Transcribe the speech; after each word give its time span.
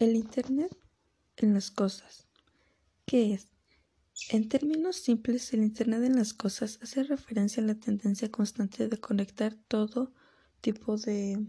El 0.00 0.16
Internet 0.16 0.74
en 1.36 1.52
las 1.52 1.70
cosas. 1.70 2.26
¿Qué 3.04 3.34
es? 3.34 3.48
En 4.30 4.48
términos 4.48 4.96
simples, 4.96 5.52
el 5.52 5.62
Internet 5.62 6.04
en 6.04 6.16
las 6.16 6.32
cosas 6.32 6.78
hace 6.80 7.02
referencia 7.02 7.62
a 7.62 7.66
la 7.66 7.74
tendencia 7.74 8.30
constante 8.30 8.88
de 8.88 8.98
conectar 8.98 9.54
todo 9.68 10.14
tipo 10.62 10.96
de 10.96 11.46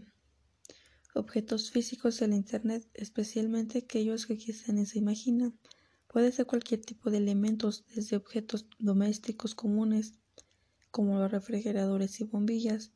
objetos 1.14 1.70
físicos 1.70 2.20
al 2.20 2.34
Internet, 2.34 2.86
especialmente 2.92 3.78
aquellos 3.78 4.26
que 4.26 4.36
quizá 4.36 4.70
ni 4.74 4.84
se 4.84 4.98
imaginan. 4.98 5.58
Puede 6.06 6.30
ser 6.30 6.44
cualquier 6.44 6.82
tipo 6.82 7.10
de 7.10 7.16
elementos, 7.16 7.86
desde 7.94 8.16
objetos 8.16 8.66
domésticos 8.78 9.54
comunes, 9.54 10.12
como 10.90 11.18
los 11.18 11.30
refrigeradores 11.30 12.20
y 12.20 12.24
bombillas, 12.24 12.92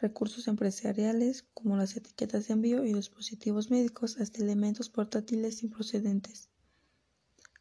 recursos 0.00 0.46
empresariales 0.46 1.44
como 1.54 1.76
las 1.76 1.96
etiquetas 1.96 2.46
de 2.46 2.54
envío 2.54 2.84
y 2.84 2.92
dispositivos 2.92 3.70
médicos 3.70 4.18
hasta 4.20 4.42
elementos 4.42 4.90
portátiles 4.90 5.62
improcedentes, 5.62 6.48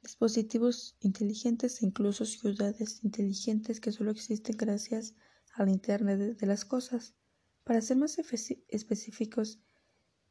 dispositivos 0.03 0.95
inteligentes 0.99 1.81
e 1.81 1.85
incluso 1.85 2.25
ciudades 2.25 3.03
inteligentes 3.03 3.79
que 3.79 3.91
solo 3.91 4.11
existen 4.11 4.55
gracias 4.55 5.15
al 5.53 5.69
Internet 5.69 6.37
de 6.37 6.47
las 6.47 6.63
cosas. 6.65 7.15
Para 7.63 7.81
ser 7.81 7.97
más 7.97 8.17
específicos, 8.19 9.59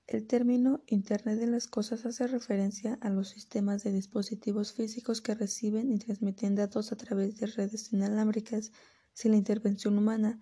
el 0.06 0.26
término 0.26 0.84
Internet 0.86 1.40
de 1.40 1.48
las 1.48 1.66
cosas 1.66 2.06
hace 2.06 2.28
referencia 2.28 2.96
a 3.00 3.10
los 3.10 3.28
sistemas 3.28 3.82
de 3.82 3.92
dispositivos 3.92 4.72
físicos 4.72 5.20
que 5.20 5.34
reciben 5.34 5.92
y 5.92 5.98
transmiten 5.98 6.54
datos 6.54 6.92
a 6.92 6.96
través 6.96 7.38
de 7.38 7.46
redes 7.46 7.92
inalámbricas 7.92 8.70
sin 9.12 9.32
la 9.32 9.38
intervención 9.38 9.98
humana, 9.98 10.40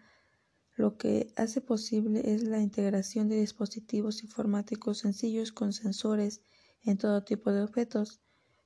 lo 0.77 0.97
que 0.97 1.33
hace 1.37 1.61
posible 1.61 2.35
es 2.35 2.43
la 2.43 2.61
integración 2.61 3.29
de 3.29 3.41
dispositivos 3.41 4.25
informáticos 4.25 4.99
sencillos 4.99 5.53
con 5.53 5.73
sensores 5.73 6.43
en 6.83 6.99
todo 6.99 7.23
tipo 7.23 7.53
de 7.53 7.63
objetos. 7.63 8.21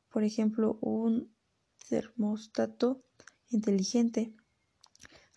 Por 0.09 0.25
ejemplo, 0.25 0.79
un 0.81 1.35
termostato 1.89 3.05
inteligente 3.51 4.35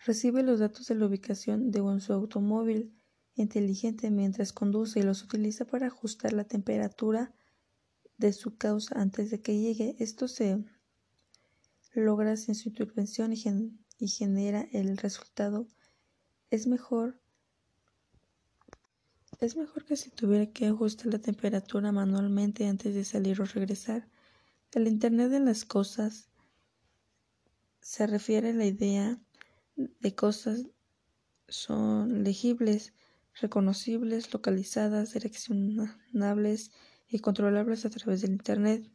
recibe 0.04 0.42
los 0.42 0.60
datos 0.60 0.86
de 0.86 0.94
la 0.94 1.06
ubicación 1.06 1.70
de 1.70 1.80
su 2.00 2.12
automóvil 2.12 2.98
inteligente 3.34 4.10
mientras 4.10 4.52
conduce 4.52 5.00
y 5.00 5.02
los 5.02 5.22
utiliza 5.22 5.66
para 5.66 5.86
ajustar 5.86 6.32
la 6.32 6.44
temperatura 6.44 7.34
de 8.16 8.32
su 8.32 8.56
causa 8.56 8.98
antes 8.98 9.30
de 9.30 9.40
que 9.40 9.58
llegue. 9.58 9.96
Esto 9.98 10.26
se 10.26 10.64
logra 11.94 12.36
sin 12.36 12.54
su 12.54 12.70
intervención 12.70 13.32
y 13.98 14.08
genera 14.08 14.66
el 14.72 14.96
resultado 14.96 15.68
es 16.52 16.66
mejor 16.66 17.18
es 19.40 19.56
mejor 19.56 19.84
que 19.84 19.96
si 19.96 20.10
tuviera 20.10 20.46
que 20.46 20.66
ajustar 20.66 21.06
la 21.06 21.18
temperatura 21.18 21.90
manualmente 21.90 22.68
antes 22.68 22.94
de 22.94 23.04
salir 23.04 23.40
o 23.40 23.44
regresar. 23.44 24.08
El 24.72 24.86
Internet 24.86 25.30
de 25.30 25.40
las 25.40 25.64
cosas 25.64 26.28
se 27.80 28.06
refiere 28.06 28.50
a 28.50 28.54
la 28.54 28.66
idea 28.66 29.18
de 29.76 30.14
cosas 30.14 30.66
son 31.48 32.22
legibles, 32.22 32.92
reconocibles, 33.40 34.32
localizadas, 34.32 35.14
direccionables 35.14 36.70
y 37.08 37.18
controlables 37.18 37.84
a 37.84 37.90
través 37.90 38.20
del 38.20 38.32
Internet. 38.32 38.88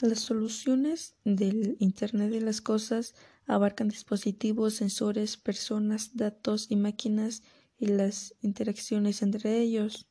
Las 0.00 0.20
soluciones 0.20 1.14
del 1.24 1.76
Internet 1.78 2.30
de 2.30 2.40
las 2.40 2.62
Cosas 2.62 3.14
abarcan 3.46 3.88
dispositivos, 3.88 4.74
sensores, 4.74 5.36
personas, 5.36 6.16
datos 6.16 6.70
y 6.70 6.76
máquinas 6.76 7.42
y 7.76 7.88
las 7.88 8.34
interacciones 8.40 9.20
entre 9.20 9.60
ellos. 9.60 10.08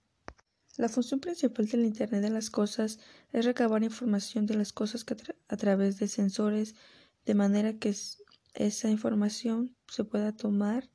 La 0.77 0.89
función 0.89 1.19
principal 1.19 1.67
del 1.67 1.85
Internet 1.85 2.21
de 2.21 2.29
las 2.29 2.51
Cosas 2.51 2.99
es 3.33 3.45
recabar 3.45 3.81
información 3.83 4.45
de 4.45 4.57
las 4.57 4.73
cosas 4.73 5.03
a, 5.47 5.57
través 5.57 5.97
de 5.97 6.07
sensores, 6.07 6.75
de 7.25 7.33
manera 7.33 7.79
que 7.79 7.95
esa 8.53 8.89
información 8.91 9.75
se 9.87 10.03
pueda 10.03 10.35
tomar 10.35 10.87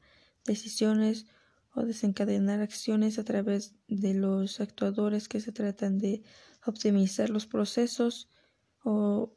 decisiones 0.44 1.26
o 1.74 1.82
desencadenar 1.82 2.60
acciones 2.60 3.18
a 3.18 3.24
través 3.24 3.74
de 3.88 4.14
los 4.14 4.60
actuadores 4.60 5.26
que 5.26 5.40
se 5.40 5.50
tratan 5.50 5.98
de 5.98 6.22
optimizar 6.64 7.28
los 7.28 7.46
procesos 7.46 8.28
o 8.84 9.34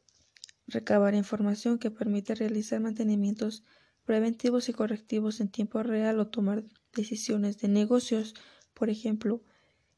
recabar 0.66 1.14
información 1.14 1.78
que 1.78 1.90
permite 1.90 2.34
realizar 2.34 2.80
mantenimientos 2.80 3.64
preventivos 4.04 4.68
y 4.68 4.72
correctivos 4.72 5.40
en 5.40 5.48
tiempo 5.48 5.82
real 5.82 6.20
o 6.20 6.28
tomar 6.28 6.64
decisiones 6.94 7.58
de 7.58 7.68
negocios. 7.68 8.34
Por 8.74 8.90
ejemplo, 8.90 9.42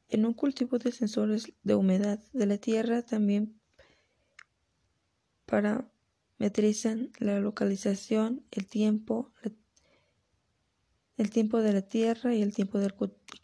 en 0.09 0.25
un 0.25 0.33
cultivo 0.33 0.79
de 0.79 0.91
sensores 0.91 1.53
de 1.63 1.75
humedad 1.75 2.19
de 2.33 2.45
la 2.45 2.57
tierra 2.57 3.03
también 3.03 3.59
parametrizan 5.45 7.11
la 7.19 7.39
localización, 7.39 8.45
el 8.51 8.67
tiempo, 8.67 9.31
el 11.17 11.29
tiempo 11.29 11.61
de 11.61 11.73
la 11.73 11.81
tierra 11.81 12.33
y 12.33 12.41
el 12.41 12.53
tiempo 12.53 12.79
del, 12.79 12.93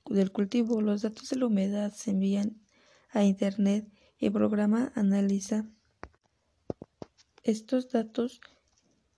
del 0.10 0.32
cultivo. 0.32 0.82
Los 0.82 1.02
datos 1.02 1.30
de 1.30 1.36
la 1.38 1.48
humedad 1.48 1.94
se 1.94 2.12
envían 2.12 2.62
a 3.10 3.24
Internet 3.24 3.90
y 4.18 4.28
el 4.28 4.34
programa 4.34 4.92
analiza 4.96 5.70
estos 7.48 7.90
datos 7.90 8.42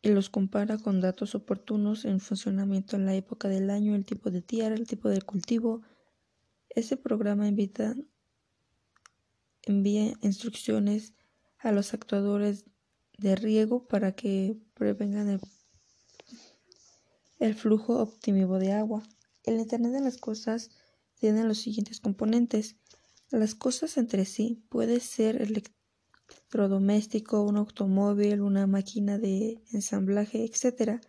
y 0.01 0.09
los 0.09 0.29
compara 0.29 0.77
con 0.77 1.01
datos 1.01 1.35
oportunos 1.35 2.05
en 2.05 2.19
funcionamiento 2.19 2.95
en 2.95 3.05
la 3.05 3.15
época 3.15 3.49
del 3.49 3.69
año, 3.69 3.95
el 3.95 4.05
tipo 4.05 4.31
de 4.31 4.41
tierra, 4.41 4.75
el 4.75 4.87
tipo 4.87 5.09
de 5.09 5.21
cultivo. 5.21 5.81
Ese 6.69 6.95
programa 6.95 7.47
envía 9.63 10.13
instrucciones 10.21 11.13
a 11.57 11.71
los 11.71 11.93
actuadores 11.93 12.65
de 13.17 13.35
riego 13.35 13.87
para 13.87 14.13
que 14.13 14.57
prevengan 14.75 15.39
el, 17.39 17.55
flujo 17.55 17.99
óptimo 17.99 18.59
de 18.59 18.71
agua. 18.71 19.03
El 19.43 19.59
Internet 19.59 19.91
de 19.91 20.01
las 20.01 20.17
Cosas 20.17 20.69
tiene 21.15 21.43
los 21.43 21.57
siguientes 21.57 21.99
componentes. 21.99 22.77
Las 23.31 23.55
cosas 23.55 23.97
entre 23.97 24.25
sí 24.25 24.63
puede 24.69 24.99
ser 24.99 25.41
electrodoméstico, 26.29 27.43
un 27.43 27.57
automóvil, 27.57 28.41
una 28.41 28.67
máquina 28.67 29.17
de 29.17 29.61
ensamblaje, 29.71 30.43
etc. 30.43 31.01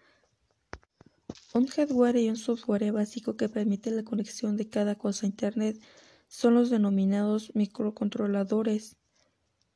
Un 1.54 1.66
hardware 1.66 2.16
y 2.16 2.28
un 2.28 2.36
software 2.36 2.92
básico 2.92 3.36
que 3.36 3.48
permite 3.48 3.90
la 3.90 4.02
conexión 4.02 4.56
de 4.56 4.68
cada 4.68 4.96
cosa 4.96 5.26
a 5.26 5.28
Internet 5.28 5.80
son 6.28 6.54
los 6.54 6.70
denominados 6.70 7.52
microcontroladores 7.54 8.96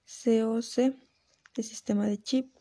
COC 0.06 0.94
de 1.56 1.62
sistema 1.62 2.06
de 2.06 2.21
chip. 2.22 2.55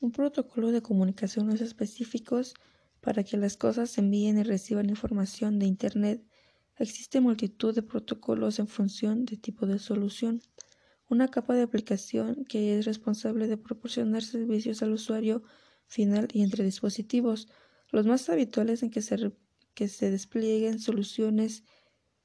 Un 0.00 0.12
protocolo 0.12 0.72
de 0.72 0.82
comunicaciones 0.82 1.60
específicos 1.60 2.54
para 3.00 3.22
que 3.24 3.36
las 3.36 3.56
cosas 3.56 3.96
envíen 3.98 4.38
y 4.38 4.42
reciban 4.42 4.90
información 4.90 5.58
de 5.58 5.66
Internet. 5.66 6.26
Existe 6.78 7.20
multitud 7.20 7.74
de 7.74 7.82
protocolos 7.82 8.58
en 8.58 8.68
función 8.68 9.24
de 9.24 9.36
tipo 9.36 9.66
de 9.66 9.78
solución 9.78 10.42
una 11.08 11.28
capa 11.28 11.54
de 11.54 11.62
aplicación 11.62 12.44
que 12.44 12.78
es 12.78 12.84
responsable 12.84 13.46
de 13.46 13.56
proporcionar 13.56 14.22
servicios 14.22 14.82
al 14.82 14.92
usuario 14.92 15.42
final 15.86 16.28
y 16.32 16.42
entre 16.42 16.64
dispositivos. 16.64 17.48
Los 17.90 18.06
más 18.06 18.28
habituales 18.28 18.82
en 18.82 18.90
que 18.90 19.02
se, 19.02 20.10
desplieguen 20.10 20.80
soluciones 20.80 21.64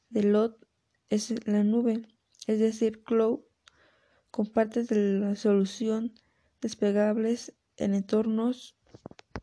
de 0.10 0.24
LOT 0.24 0.66
es 1.10 1.48
la 1.48 1.64
nube, 1.64 2.08
es 2.48 2.60
decir, 2.60 3.04
cloud, 3.04 3.42
con 4.32 4.48
partes 4.48 4.88
de 4.88 5.20
la 5.20 5.36
solución 5.36 6.14
desplegables 6.62 7.54
en 7.78 7.94
entornos 7.94 8.78